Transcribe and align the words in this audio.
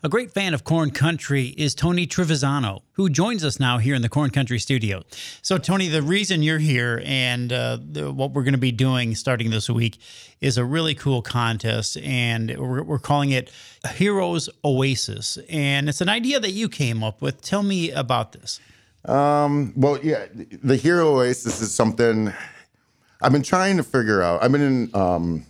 A 0.00 0.08
great 0.08 0.30
fan 0.30 0.54
of 0.54 0.62
Corn 0.62 0.92
Country 0.92 1.46
is 1.58 1.74
Tony 1.74 2.06
Trevisano, 2.06 2.82
who 2.92 3.10
joins 3.10 3.44
us 3.44 3.58
now 3.58 3.78
here 3.78 3.96
in 3.96 4.02
the 4.02 4.08
Corn 4.08 4.30
Country 4.30 4.60
studio. 4.60 5.02
So, 5.42 5.58
Tony, 5.58 5.88
the 5.88 6.02
reason 6.02 6.40
you're 6.40 6.60
here 6.60 7.02
and 7.04 7.52
uh, 7.52 7.78
the, 7.82 8.12
what 8.12 8.30
we're 8.30 8.44
going 8.44 8.52
to 8.52 8.58
be 8.58 8.70
doing 8.70 9.16
starting 9.16 9.50
this 9.50 9.68
week 9.68 9.98
is 10.40 10.56
a 10.56 10.64
really 10.64 10.94
cool 10.94 11.20
contest, 11.20 11.96
and 11.96 12.56
we're, 12.56 12.84
we're 12.84 13.00
calling 13.00 13.32
it 13.32 13.50
Heroes 13.96 14.48
Oasis. 14.64 15.36
And 15.50 15.88
it's 15.88 16.00
an 16.00 16.08
idea 16.08 16.38
that 16.38 16.52
you 16.52 16.68
came 16.68 17.02
up 17.02 17.20
with. 17.20 17.42
Tell 17.42 17.64
me 17.64 17.90
about 17.90 18.30
this. 18.30 18.60
Um, 19.04 19.72
well, 19.74 19.98
yeah, 20.00 20.26
the 20.62 20.76
Hero 20.76 21.16
Oasis 21.16 21.60
is 21.60 21.74
something 21.74 22.32
I've 23.20 23.32
been 23.32 23.42
trying 23.42 23.78
to 23.78 23.82
figure 23.82 24.22
out. 24.22 24.44
I've 24.44 24.52
been 24.52 24.60
in 24.60 24.90
um, 24.94 25.44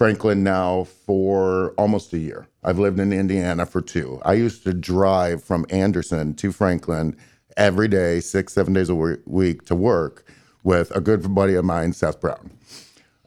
Franklin 0.00 0.42
now 0.42 0.84
for 0.84 1.74
almost 1.76 2.14
a 2.14 2.18
year. 2.18 2.48
I've 2.64 2.78
lived 2.78 2.98
in 2.98 3.12
Indiana 3.12 3.66
for 3.66 3.82
two. 3.82 4.18
I 4.24 4.32
used 4.32 4.64
to 4.64 4.72
drive 4.72 5.44
from 5.44 5.66
Anderson 5.68 6.32
to 6.36 6.52
Franklin 6.52 7.14
every 7.58 7.86
day, 7.86 8.20
six, 8.20 8.54
seven 8.54 8.72
days 8.72 8.88
a 8.88 8.94
week 8.94 9.66
to 9.66 9.74
work 9.74 10.24
with 10.64 10.90
a 10.96 11.02
good 11.02 11.34
buddy 11.34 11.54
of 11.54 11.66
mine, 11.66 11.92
Seth 11.92 12.18
Brown. 12.18 12.50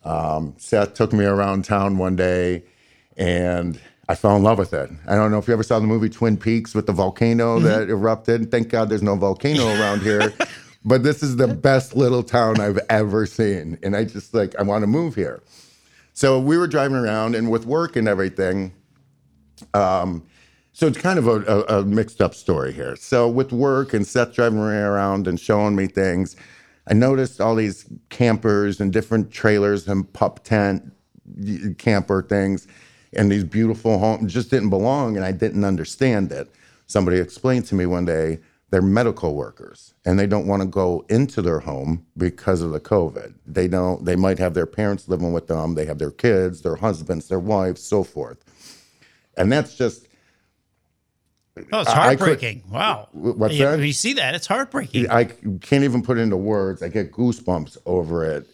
Um, 0.04 0.56
Seth 0.58 0.96
took 0.96 1.14
me 1.14 1.26
around 1.26 1.64
town 1.64 2.00
one 2.00 2.16
day 2.16 2.64
and 3.18 3.80
I 4.10 4.16
fell 4.16 4.36
in 4.36 4.42
love 4.42 4.58
with 4.58 4.74
it. 4.74 4.90
I 5.08 5.14
don't 5.14 5.30
know 5.30 5.38
if 5.38 5.48
you 5.48 5.54
ever 5.54 5.62
saw 5.62 5.78
the 5.78 5.86
movie 5.86 6.10
Twin 6.10 6.38
Peaks 6.38 6.74
with 6.74 6.88
the 6.88 6.92
volcano 6.92 7.58
mm-hmm. 7.58 7.68
that 7.68 7.88
erupted. 7.88 8.50
Thank 8.50 8.70
God 8.70 8.90
there's 8.90 9.04
no 9.04 9.16
volcano 9.16 9.68
around 9.80 10.02
here. 10.02 10.34
But 10.84 11.04
this 11.04 11.22
is 11.22 11.36
the 11.36 11.48
best 11.48 11.96
little 11.96 12.24
town 12.24 12.60
I've 12.60 12.80
ever 12.90 13.28
seen. 13.28 13.78
And 13.84 13.96
I 13.96 14.06
just 14.06 14.34
like, 14.34 14.56
I 14.60 14.64
want 14.64 14.82
to 14.82 14.88
move 14.88 15.14
here. 15.14 15.44
So 16.14 16.40
we 16.40 16.58
were 16.58 16.68
driving 16.68 16.98
around, 16.98 17.36
and 17.36 17.50
with 17.50 17.66
work 17.66 17.96
and 17.96 18.08
everything, 18.08 18.74
um, 19.74 20.24
so 20.72 20.88
it's 20.88 20.98
kind 20.98 21.20
of 21.20 21.28
a, 21.28 21.42
a, 21.42 21.80
a, 21.80 21.86
mixed 21.86 22.22
up 22.22 22.34
story 22.34 22.74
here. 22.74 22.96
So 22.96 23.30
with 23.30 23.52
work 23.52 23.94
and 23.94 24.06
Seth 24.06 24.34
driving 24.34 24.60
around 24.60 25.28
and 25.28 25.40
showing 25.40 25.76
me 25.76 25.86
things, 25.86 26.36
I 26.88 26.94
noticed 26.94 27.40
all 27.40 27.56
these 27.56 27.86
campers 28.10 28.80
and 28.82 28.92
different 28.92 29.32
trailers 29.32 29.88
and 29.88 30.12
pup 30.14 30.44
tent 30.44 30.92
camper 31.78 32.22
things 32.22 32.68
and 33.16 33.32
these 33.32 33.44
beautiful 33.44 34.00
homes 34.00 34.34
just 34.34 34.50
didn't 34.50 34.70
belong 34.70 35.16
and 35.16 35.26
I 35.26 35.32
didn't 35.32 35.64
understand 35.64 36.32
it. 36.32 36.50
Somebody 36.88 37.18
explained 37.18 37.66
to 37.68 37.76
me 37.76 37.86
one 37.86 38.06
day 38.06 38.40
they're 38.74 38.82
medical 38.82 39.36
workers 39.36 39.94
and 40.04 40.18
they 40.18 40.26
don't 40.26 40.48
want 40.48 40.64
to 40.64 40.68
go 40.68 41.06
into 41.08 41.44
their 41.44 41.60
home 41.60 42.04
because 42.18 42.64
of 42.64 42.72
the 42.72 42.80
COVID. 42.80 43.36
They 43.46 43.68
don't, 43.68 44.04
they 44.04 44.16
might 44.16 44.40
have 44.40 44.56
their 44.56 44.66
parents 44.66 45.08
living 45.08 45.32
with 45.32 45.46
them, 45.46 45.76
they 45.76 45.86
have 45.86 46.00
their 46.00 46.10
kids, 46.10 46.64
their 46.64 46.78
husbands, 46.78 47.28
their 47.28 47.40
wives, 47.40 47.84
so 47.84 48.04
forth. 48.04 48.44
And 49.38 49.52
that's 49.52 49.76
just, 49.76 50.08
Oh, 51.72 51.82
it's 51.82 51.92
heartbreaking. 51.92 52.62
Could, 52.62 52.72
wow. 52.72 53.10
What's 53.12 53.54
you, 53.54 53.64
that? 53.64 53.80
You 53.80 53.94
see 53.94 54.14
that? 54.14 54.34
It's 54.34 54.48
heartbreaking. 54.48 55.08
I 55.08 55.26
can't 55.26 55.84
even 55.84 56.02
put 56.02 56.18
into 56.18 56.36
words. 56.36 56.82
I 56.82 56.88
get 56.88 57.12
goosebumps 57.12 57.78
over 57.86 58.26
it. 58.26 58.48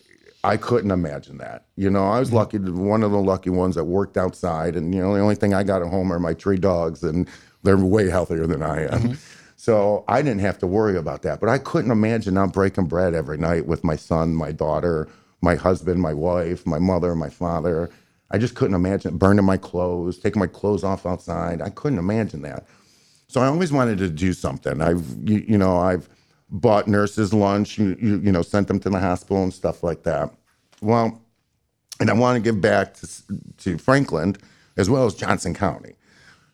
I 0.44 0.58
couldn't 0.58 0.92
imagine 0.92 1.38
that. 1.38 1.68
You 1.78 1.90
know, 1.90 2.06
I 2.06 2.20
was 2.20 2.28
mm-hmm. 2.28 2.38
lucky, 2.40 2.58
one 2.58 3.04
of 3.04 3.12
the 3.12 3.22
lucky 3.22 3.52
ones 3.52 3.76
that 3.76 3.86
worked 3.86 4.18
outside. 4.18 4.76
And, 4.76 4.94
you 4.94 5.00
know, 5.00 5.14
the 5.14 5.22
only 5.22 5.36
thing 5.36 5.54
I 5.54 5.64
got 5.64 5.82
at 5.82 5.88
home 5.88 6.12
are 6.12 6.20
my 6.20 6.34
three 6.34 6.58
dogs, 6.58 7.04
and 7.04 7.26
they're 7.64 7.78
way 7.78 8.10
healthier 8.10 8.46
than 8.46 8.62
I 8.62 8.84
am. 8.84 8.90
Mm-hmm. 8.90 9.14
So 9.60 10.06
I 10.08 10.22
didn't 10.22 10.40
have 10.40 10.58
to 10.60 10.68
worry 10.68 10.96
about 10.96 11.22
that. 11.24 11.42
But 11.42 11.50
I 11.50 11.58
couldn't 11.58 11.92
imagine 11.92 12.38
I'm 12.38 12.48
breaking 12.48 12.86
bread 12.86 13.14
every 13.14 13.38
night 13.38 13.66
with 13.66 13.84
my 13.84 13.98
son, 13.98 14.34
my 14.34 14.54
daughter, 14.54 15.10
my 15.42 15.56
husband, 15.56 16.02
my 16.02 16.14
wife, 16.14 16.66
my 16.66 16.80
mother, 16.80 17.14
my 17.14 17.28
father. 17.28 17.90
I 18.32 18.38
just 18.38 18.56
couldn't 18.56 18.76
imagine 18.76 19.18
burning 19.18 19.44
my 19.44 19.58
clothes, 19.58 20.18
taking 20.18 20.40
my 20.40 20.48
clothes 20.48 20.86
off 20.86 21.06
outside. 21.06 21.62
I 21.62 21.72
couldn't 21.72 22.00
imagine 22.00 22.42
that. 22.44 22.68
So 23.28 23.42
I 23.42 23.48
always 23.48 23.74
wanted 23.74 23.98
to 23.98 24.08
do 24.10 24.32
something. 24.32 24.80
I've, 24.80 25.06
you, 25.26 25.44
you 25.46 25.58
know, 25.58 25.78
I've 25.78 26.08
bought 26.50 26.88
nurses 26.88 27.34
lunch, 27.34 27.78
you, 27.78 27.98
you, 28.00 28.18
you 28.20 28.32
know, 28.32 28.44
sent 28.44 28.70
them 28.70 28.80
to 28.80 28.90
the 28.90 29.00
hospital 29.02 29.44
and 29.44 29.54
stuff 29.54 29.84
like 29.84 30.04
that. 30.04 30.34
Well, 30.82 31.22
and 32.00 32.10
I 32.10 32.14
want 32.14 32.38
to 32.38 32.42
give 32.42 32.62
back 32.62 32.94
to, 32.94 33.10
to 33.58 33.78
Franklin 33.78 34.38
as 34.78 34.90
well 34.90 35.06
as 35.06 35.16
Johnson 35.16 35.54
County. 35.54 35.96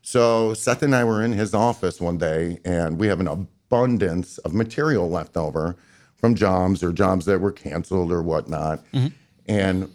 So 0.06 0.54
Seth 0.54 0.84
and 0.84 0.96
I 0.96 1.04
were 1.04 1.24
in 1.24 1.32
his 1.32 1.56
office 1.56 2.00
one 2.00 2.20
day, 2.20 2.60
and 2.64 3.00
we 3.00 3.08
have 3.08 3.20
an 3.20 3.28
abundance 3.28 4.38
of 4.38 4.54
material 4.54 5.10
left 5.10 5.36
over 5.36 5.76
from 6.16 6.36
jobs 6.36 6.84
or 6.84 6.94
jobs 6.94 7.26
that 7.26 7.42
were 7.42 7.52
canceled 7.52 8.12
or 8.12 8.22
whatnot. 8.22 8.86
Mm-hmm. 8.92 9.08
And 9.48 9.92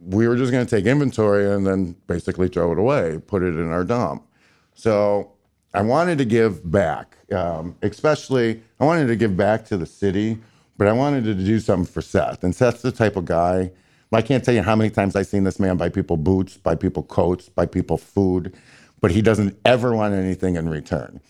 we 0.00 0.26
were 0.26 0.34
just 0.34 0.50
going 0.50 0.66
to 0.66 0.76
take 0.76 0.86
inventory 0.86 1.48
and 1.48 1.64
then 1.64 1.94
basically 2.08 2.48
throw 2.48 2.72
it 2.72 2.80
away, 2.80 3.20
put 3.28 3.44
it 3.44 3.54
in 3.54 3.70
our 3.70 3.84
dump. 3.84 4.26
So 4.74 5.30
I 5.72 5.82
wanted 5.82 6.18
to 6.18 6.24
give 6.24 6.68
back, 6.68 7.16
um, 7.32 7.76
especially 7.82 8.60
I 8.80 8.86
wanted 8.86 9.06
to 9.06 9.14
give 9.14 9.36
back 9.36 9.64
to 9.66 9.76
the 9.76 9.86
city, 9.86 10.38
but 10.78 10.88
I 10.88 10.92
wanted 10.92 11.22
to 11.24 11.34
do 11.34 11.60
something 11.60 11.86
for 11.86 12.02
Seth. 12.02 12.42
And 12.42 12.56
Seth's 12.56 12.82
the 12.82 12.90
type 12.90 13.14
of 13.14 13.24
guy. 13.24 13.70
I 14.12 14.20
can't 14.20 14.44
tell 14.44 14.54
you 14.54 14.62
how 14.62 14.74
many 14.74 14.90
times 14.90 15.14
I've 15.14 15.28
seen 15.28 15.44
this 15.44 15.60
man 15.60 15.76
buy 15.76 15.90
people 15.90 16.16
boots, 16.16 16.56
buy 16.56 16.74
people 16.74 17.04
coats, 17.04 17.48
buy 17.48 17.66
people 17.66 17.98
food 17.98 18.52
but 19.00 19.10
he 19.10 19.22
doesn't 19.22 19.58
ever 19.64 19.94
want 19.94 20.14
anything 20.14 20.56
in 20.56 20.68
return. 20.68 21.20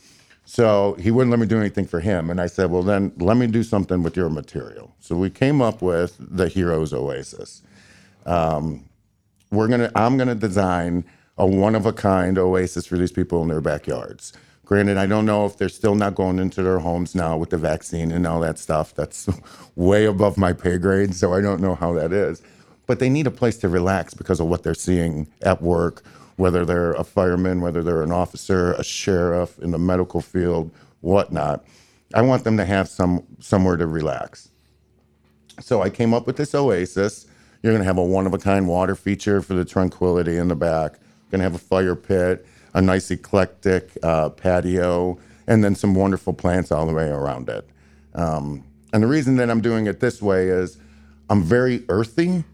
So 0.44 0.96
he 0.98 1.10
wouldn't 1.10 1.30
let 1.30 1.40
me 1.40 1.46
do 1.46 1.58
anything 1.58 1.86
for 1.86 2.00
him. 2.00 2.30
And 2.30 2.40
I 2.40 2.46
said, 2.46 2.70
well, 2.70 2.82
then 2.82 3.12
let 3.18 3.36
me 3.36 3.46
do 3.46 3.62
something 3.62 4.02
with 4.02 4.16
your 4.16 4.30
material. 4.30 4.94
So 4.98 5.14
we 5.14 5.28
came 5.28 5.60
up 5.60 5.82
with 5.82 6.16
the 6.18 6.48
Heroes 6.48 6.94
Oasis. 6.94 7.62
Um, 8.24 8.88
we're 9.50 9.68
gonna, 9.68 9.90
I'm 9.94 10.16
gonna 10.16 10.34
design 10.34 11.04
a 11.36 11.46
one 11.46 11.74
of 11.74 11.86
a 11.86 11.92
kind 11.92 12.38
oasis 12.38 12.86
for 12.86 12.96
these 12.96 13.12
people 13.12 13.42
in 13.42 13.48
their 13.48 13.60
backyards. 13.60 14.32
Granted, 14.64 14.98
I 14.98 15.06
don't 15.06 15.26
know 15.26 15.46
if 15.46 15.56
they're 15.56 15.68
still 15.68 15.94
not 15.94 16.14
going 16.14 16.38
into 16.38 16.62
their 16.62 16.78
homes 16.78 17.14
now 17.14 17.36
with 17.36 17.50
the 17.50 17.58
vaccine 17.58 18.10
and 18.10 18.26
all 18.26 18.40
that 18.40 18.58
stuff. 18.58 18.94
That's 18.94 19.28
way 19.76 20.06
above 20.06 20.36
my 20.36 20.52
pay 20.52 20.78
grade, 20.78 21.14
so 21.14 21.32
I 21.34 21.40
don't 21.40 21.60
know 21.60 21.74
how 21.74 21.92
that 21.94 22.12
is. 22.12 22.42
But 22.86 22.98
they 22.98 23.08
need 23.08 23.26
a 23.26 23.30
place 23.30 23.58
to 23.58 23.68
relax 23.68 24.14
because 24.14 24.40
of 24.40 24.46
what 24.46 24.62
they're 24.62 24.74
seeing 24.74 25.26
at 25.42 25.62
work 25.62 26.02
whether 26.38 26.64
they're 26.64 26.92
a 26.92 27.04
fireman, 27.04 27.60
whether 27.60 27.82
they're 27.82 28.02
an 28.02 28.12
officer, 28.12 28.72
a 28.74 28.84
sheriff 28.84 29.58
in 29.58 29.72
the 29.72 29.78
medical 29.78 30.20
field, 30.20 30.70
whatnot. 31.00 31.64
I 32.14 32.22
want 32.22 32.44
them 32.44 32.56
to 32.56 32.64
have 32.64 32.88
some 32.88 33.24
somewhere 33.40 33.76
to 33.76 33.86
relax. 33.86 34.48
So 35.60 35.82
I 35.82 35.90
came 35.90 36.14
up 36.14 36.28
with 36.28 36.36
this 36.36 36.54
oasis. 36.54 37.26
You're 37.62 37.72
going 37.72 37.82
to 37.82 37.86
have 37.86 37.98
a 37.98 38.04
one 38.04 38.24
of 38.24 38.34
a 38.34 38.38
kind 38.38 38.68
water 38.68 38.94
feature 38.94 39.42
for 39.42 39.54
the 39.54 39.64
tranquility 39.64 40.36
in 40.36 40.46
the 40.46 40.54
back. 40.54 41.00
Going 41.32 41.40
to 41.40 41.44
have 41.44 41.56
a 41.56 41.58
fire 41.58 41.96
pit, 41.96 42.46
a 42.72 42.80
nice 42.80 43.10
eclectic 43.10 43.98
uh, 44.04 44.30
patio, 44.30 45.18
and 45.48 45.64
then 45.64 45.74
some 45.74 45.96
wonderful 45.96 46.32
plants 46.32 46.70
all 46.70 46.86
the 46.86 46.94
way 46.94 47.08
around 47.08 47.48
it. 47.48 47.68
Um, 48.14 48.64
and 48.92 49.02
the 49.02 49.08
reason 49.08 49.36
that 49.38 49.50
I'm 49.50 49.60
doing 49.60 49.88
it 49.88 49.98
this 49.98 50.22
way 50.22 50.48
is 50.48 50.78
I'm 51.28 51.42
very 51.42 51.84
earthy 51.88 52.44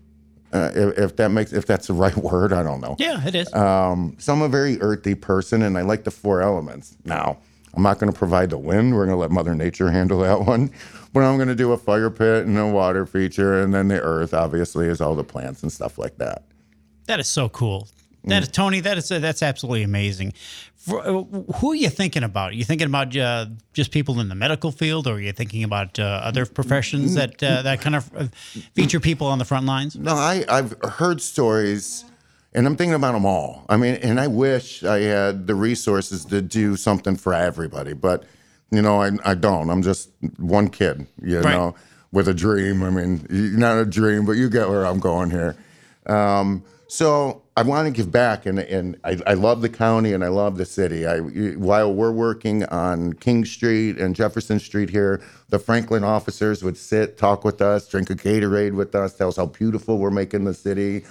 uh, 0.55 0.71
if, 0.75 0.99
if, 0.99 1.17
that 1.17 1.31
makes 1.31 1.53
if 1.53 1.67
that's 1.67 1.89
the 1.89 1.93
right 2.05 2.17
word, 2.17 2.53
I 2.53 2.63
don't 2.63 2.81
know. 2.81 2.97
Yeah, 2.99 3.27
it 3.27 3.35
is. 3.35 3.53
Um, 3.53 4.17
so 4.19 4.33
I'm 4.33 4.43
a 4.43 4.49
very 4.49 4.81
earthy 4.81 5.15
person, 5.15 5.63
and 5.63 5.77
I 5.77 5.83
like 5.83 6.05
the 6.05 6.11
four 6.11 6.41
elements. 6.41 6.97
Now, 7.05 7.39
I'm 7.75 7.83
not 7.83 7.99
going 7.99 8.13
to 8.13 8.19
provide 8.19 8.51
the 8.51 8.59
wind. 8.59 8.95
We're 8.95 9.07
going 9.07 9.17
to 9.17 9.21
let 9.21 9.31
Mother 9.31 9.55
Nature 9.55 9.91
handle 9.91 10.21
that 10.21 10.41
one. 10.47 10.71
But 11.13 11.25
I'm 11.25 11.37
going 11.37 11.49
to 11.49 11.55
do 11.55 11.73
a 11.73 11.77
fire 11.77 12.11
pit 12.11 12.47
and 12.47 12.59
a 12.59 12.67
water 12.67 13.07
feature, 13.07 13.61
and 13.61 13.75
then 13.75 13.89
the 13.89 14.01
earth, 14.01 14.33
obviously, 14.33 14.87
is 14.87 15.01
all 15.01 15.15
the 15.15 15.25
plants 15.25 15.63
and 15.63 15.73
stuff 15.73 15.99
like 15.99 16.17
that. 16.19 16.45
That 17.07 17.21
is 17.21 17.29
so 17.29 17.49
cool. 17.49 17.89
That 18.25 18.43
is 18.43 18.49
Tony. 18.49 18.81
That 18.81 18.99
is 18.99 19.09
that's 19.09 19.43
absolutely 19.43 19.83
amazing. 19.83 20.33
For, 20.77 21.01
uh, 21.01 21.23
who 21.57 21.73
are 21.73 21.75
you 21.75 21.89
thinking 21.89 22.23
about? 22.23 22.51
Are 22.51 22.55
you 22.55 22.65
thinking 22.65 22.87
about 22.87 23.17
uh, 23.17 23.47
just 23.73 23.91
people 23.91 24.21
in 24.21 24.29
the 24.29 24.35
medical 24.35 24.71
field, 24.71 25.07
or 25.07 25.15
are 25.15 25.21
you 25.21 25.33
thinking 25.33 25.65
about 25.65 25.99
uh, 25.99 26.21
other 26.23 26.47
professions 26.47 27.15
that 27.15 27.43
uh, 27.43 27.63
that 27.63 27.81
kind 27.81 27.97
of 27.97 28.11
uh, 28.17 28.27
feature 28.75 29.01
people 29.01 29.27
on 29.27 29.39
the 29.39 29.45
front 29.45 29.67
lines? 29.67 29.97
No, 29.97 30.15
I 30.15 30.45
I've 30.49 30.75
heard 30.83 31.21
stories, 31.21 32.05
and 32.55 32.67
I'm 32.67 32.77
thinking 32.77 32.95
about 32.95 33.13
them 33.13 33.27
all. 33.27 33.65
I 33.69 33.77
mean, 33.77 33.95
and 33.97 34.19
I 34.19 34.27
wish 34.27 34.85
I 34.85 35.01
had 35.01 35.47
the 35.47 35.55
resources 35.55 36.25
to 36.27 36.41
do 36.41 36.77
something 36.77 37.17
for 37.17 37.35
everybody, 37.35 37.93
but 37.93 38.25
you 38.71 38.83
know, 38.83 39.03
I 39.03 39.11
I 39.25 39.35
don't. 39.35 39.71
I'm 39.71 39.83
just 39.83 40.11
one 40.39 40.69
kid, 40.69 41.07
you 41.23 41.41
right. 41.41 41.53
know, 41.53 41.75
with 42.11 42.29
a 42.29 42.35
dream. 42.35 42.83
I 42.83 42.91
mean, 42.91 43.27
not 43.31 43.79
a 43.79 43.85
dream, 43.85 44.25
but 44.25 44.33
you 44.33 44.49
get 44.49 44.69
where 44.69 44.87
I'm 44.87 44.99
going 44.99 45.31
here. 45.31 45.57
Um, 46.07 46.65
so 46.89 47.44
I 47.57 47.63
want 47.63 47.87
to 47.87 47.93
give 47.93 48.11
back, 48.11 48.47
and 48.47 48.59
and 48.59 48.99
I, 49.05 49.17
I, 49.29 49.35
love 49.35 49.61
the 49.61 49.69
county 49.69 50.13
and 50.13 50.25
I 50.25 50.29
love 50.29 50.57
the 50.57 50.65
city. 50.65 51.07
I 51.07 51.21
while 51.21 51.93
we're 51.95 52.11
working 52.11 52.65
on 52.65 53.13
King 53.13 53.45
Street 53.45 53.97
and 53.97 54.17
Jefferson 54.17 54.59
Street 54.59 54.91
here, 54.91 55.23
the 55.51 55.61
Franklin 55.61 56.03
officers 56.03 56.65
would 56.65 56.77
sit, 56.77 57.17
talk 57.17 57.45
with 57.45 57.63
us, 57.63 57.89
drink 57.89 58.11
a 58.11 58.17
Gatorade 58.17 58.75
with 58.75 58.97
us, 58.97 59.17
tell 59.17 59.29
us 59.29 59.37
how 59.37 59.47
beautiful 59.47 59.99
we're 59.99 60.11
making 60.11 60.45
the 60.45 60.55
city. 60.55 61.05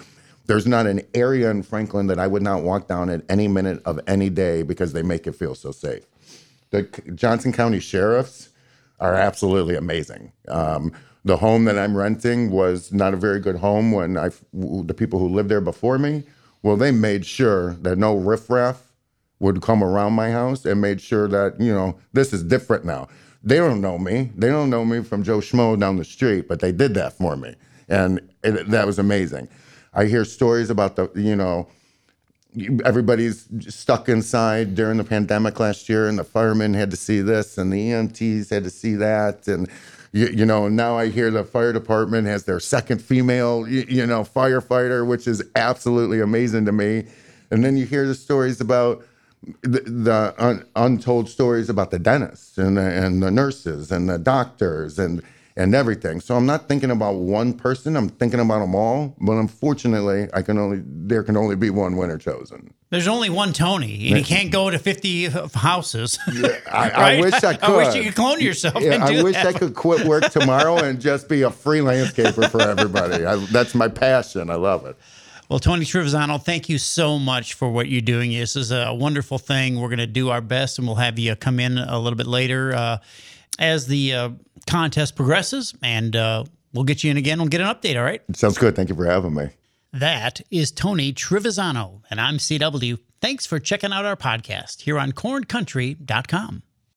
There's 0.45 0.67
not 0.67 0.85
an 0.85 1.01
area 1.13 1.49
in 1.49 1.63
Franklin 1.63 2.07
that 2.07 2.19
I 2.19 2.27
would 2.27 2.43
not 2.43 2.63
walk 2.63 2.89
down 2.89 3.09
at 3.09 3.23
any 3.29 3.47
minute 3.47 3.81
of 3.85 4.01
any 4.07 4.29
day 4.29 4.63
because 4.63 4.91
they 4.91 5.01
make 5.01 5.25
it 5.25 5.35
feel 5.35 5.55
so 5.55 5.71
safe. 5.71 6.05
The 6.71 6.83
Johnson 7.15 7.53
County 7.53 7.79
sheriffs 7.79 8.49
are 8.99 9.15
absolutely 9.15 9.75
amazing. 9.75 10.33
Um, 10.49 10.91
the 11.25 11.37
home 11.37 11.65
that 11.65 11.77
I'm 11.77 11.95
renting 11.95 12.51
was 12.51 12.91
not 12.91 13.13
a 13.13 13.17
very 13.17 13.39
good 13.39 13.57
home 13.57 13.91
when 13.91 14.17
I 14.17 14.29
the 14.53 14.93
people 14.93 15.19
who 15.19 15.29
lived 15.29 15.49
there 15.49 15.61
before 15.61 15.97
me. 15.97 16.23
Well, 16.61 16.77
they 16.77 16.91
made 16.91 17.25
sure 17.25 17.73
that 17.81 17.97
no 17.97 18.15
riffraff 18.15 18.91
would 19.39 19.61
come 19.61 19.83
around 19.83 20.13
my 20.13 20.31
house 20.31 20.65
and 20.65 20.81
made 20.81 21.01
sure 21.01 21.27
that 21.27 21.59
you 21.59 21.73
know 21.73 21.97
this 22.13 22.33
is 22.33 22.43
different 22.43 22.85
now. 22.85 23.07
They 23.43 23.57
don't 23.57 23.81
know 23.81 23.97
me. 23.97 24.31
They 24.35 24.49
don't 24.49 24.69
know 24.69 24.85
me 24.85 25.03
from 25.03 25.23
Joe 25.23 25.39
Schmo 25.39 25.77
down 25.79 25.97
the 25.97 26.05
street, 26.05 26.47
but 26.47 26.59
they 26.59 26.71
did 26.71 26.93
that 26.95 27.13
for 27.13 27.35
me, 27.35 27.55
and 27.87 28.21
it, 28.43 28.69
that 28.69 28.85
was 28.85 28.99
amazing. 28.99 29.47
I 29.93 30.05
hear 30.05 30.25
stories 30.25 30.69
about 30.69 30.95
the 30.95 31.09
you 31.15 31.35
know 31.35 31.67
everybody's 32.85 33.47
stuck 33.73 34.09
inside 34.09 34.75
during 34.75 34.97
the 34.97 35.03
pandemic 35.03 35.59
last 35.59 35.89
year, 35.89 36.07
and 36.07 36.19
the 36.19 36.23
firemen 36.23 36.73
had 36.73 36.91
to 36.91 36.97
see 36.97 37.21
this, 37.21 37.57
and 37.57 37.71
the 37.71 37.89
EMTs 37.89 38.50
had 38.50 38.63
to 38.63 38.69
see 38.69 38.95
that, 38.95 39.47
and 39.47 39.69
you, 40.11 40.27
you 40.27 40.45
know 40.45 40.67
now 40.67 40.97
I 40.97 41.09
hear 41.09 41.31
the 41.31 41.44
fire 41.44 41.73
department 41.73 42.27
has 42.27 42.44
their 42.45 42.59
second 42.59 43.01
female 43.01 43.67
you, 43.67 43.85
you 43.88 44.05
know 44.05 44.23
firefighter, 44.23 45.05
which 45.05 45.27
is 45.27 45.44
absolutely 45.55 46.21
amazing 46.21 46.65
to 46.65 46.71
me. 46.71 47.05
And 47.51 47.63
then 47.63 47.77
you 47.77 47.85
hear 47.85 48.07
the 48.07 48.15
stories 48.15 48.61
about 48.61 49.03
the, 49.61 49.81
the 49.81 50.33
un, 50.38 50.65
untold 50.75 51.29
stories 51.29 51.69
about 51.69 51.91
the 51.91 52.00
dentists 52.00 52.57
and 52.57 52.77
the, 52.77 52.81
and 52.81 53.21
the 53.21 53.29
nurses 53.29 53.91
and 53.91 54.09
the 54.09 54.17
doctors 54.17 54.97
and 54.97 55.21
and 55.55 55.75
everything. 55.75 56.19
So 56.19 56.35
I'm 56.35 56.45
not 56.45 56.67
thinking 56.67 56.91
about 56.91 57.15
one 57.15 57.53
person. 57.53 57.95
I'm 57.95 58.09
thinking 58.09 58.39
about 58.39 58.59
them 58.59 58.75
all. 58.75 59.15
But 59.19 59.33
unfortunately, 59.33 60.27
I 60.33 60.41
can 60.41 60.57
only 60.57 60.81
there 60.85 61.23
can 61.23 61.38
only 61.38 61.55
be 61.55 61.69
one 61.69 61.95
winner 61.95 62.17
chosen. 62.17 62.73
There's 62.89 63.07
only 63.07 63.29
one 63.31 63.53
Tony, 63.53 64.09
and 64.09 64.19
you 64.19 64.23
can't 64.23 64.51
go 64.51 64.69
to 64.69 64.77
50 64.77 65.29
houses. 65.55 66.19
Yeah, 66.31 66.50
I, 66.71 66.89
Right? 66.89 66.94
I 66.94 67.21
wish 67.21 67.33
I 67.33 67.53
could. 67.55 67.63
I 67.63 67.77
wish 67.77 67.95
you 67.95 68.03
could 68.03 68.15
clone 68.15 68.39
yourself 68.39 68.81
Yeah, 68.81 68.94
and 68.94 69.07
do 69.07 69.19
I 69.19 69.23
wish 69.23 69.35
that. 69.35 69.47
I 69.47 69.53
could 69.53 69.73
quit 69.73 70.05
work 70.05 70.29
tomorrow 70.29 70.77
and 70.77 71.01
just 71.01 71.27
be 71.27 71.41
a 71.41 71.50
free 71.50 71.79
landscaper 71.79 72.47
for 72.50 72.61
everybody. 72.61 73.25
I, 73.25 73.38
that's 73.51 73.73
my 73.73 73.88
passion. 73.88 74.51
I 74.51 74.55
love 74.55 74.85
it. 74.85 74.95
Well, 75.50 75.59
Tony 75.59 75.85
Trevisano, 75.85 76.41
thank 76.41 76.69
you 76.69 76.77
so 76.77 77.19
much 77.19 77.55
for 77.55 77.69
what 77.69 77.89
you're 77.89 78.01
doing. 78.01 78.31
This 78.31 78.55
is 78.55 78.71
a 78.71 78.94
wonderful 78.94 79.38
thing. 79.39 79.79
We're 79.79 79.89
going 79.89 79.97
to 80.00 80.07
do 80.07 80.29
our 80.29 80.41
best, 80.41 80.77
and 80.77 80.88
we'll 80.88 80.95
have 80.97 81.17
you 81.19 81.35
come 81.35 81.59
in 81.59 81.77
a 81.77 82.00
little 82.00 82.17
bit 82.17 82.27
later 82.27 82.73
uh, 82.75 82.97
as 83.59 83.88
the 83.88 84.13
uh, 84.13 84.29
contest 84.67 85.15
progresses, 85.15 85.73
and 85.81 86.15
uh, 86.15 86.44
we'll 86.73 86.83
get 86.83 87.03
you 87.03 87.11
in 87.11 87.17
again. 87.17 87.39
We'll 87.39 87.47
get 87.50 87.61
an 87.61 87.67
update. 87.67 87.97
All 87.97 88.03
right. 88.03 88.21
Sounds 88.33 88.57
good. 88.57 88.75
Thank 88.75 88.89
you 88.89 88.95
for 88.95 89.05
having 89.05 89.33
me. 89.33 89.50
That 89.91 90.41
is 90.50 90.71
Tony 90.71 91.13
Trevisano, 91.13 92.01
and 92.09 92.19
I'm 92.19 92.38
CW. 92.38 92.97
Thanks 93.21 93.45
for 93.45 93.59
checking 93.59 93.94
out 93.94 94.05
our 94.05 94.15
podcast 94.15 94.81
here 94.81 94.97
on 94.97 95.11
corncountry.com. 95.11 96.63